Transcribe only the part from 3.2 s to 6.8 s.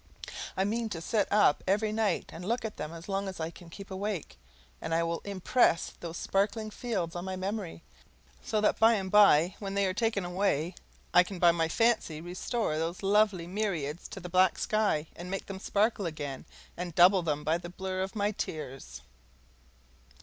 as I can keep awake; and I will impress those sparkling